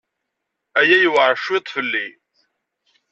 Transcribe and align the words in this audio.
Aya 0.79 0.97
yewɛeṛ 0.99 1.33
cwiṭ 1.43 1.67
fell-i. 1.75 2.07